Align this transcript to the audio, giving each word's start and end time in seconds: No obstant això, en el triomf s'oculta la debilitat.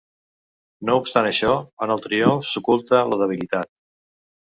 No 0.89 0.95
obstant 1.01 1.29
això, 1.33 1.53
en 1.87 1.95
el 1.99 2.03
triomf 2.09 2.51
s'oculta 2.55 3.07
la 3.15 3.25
debilitat. 3.25 3.75